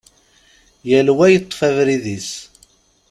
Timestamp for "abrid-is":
1.67-2.29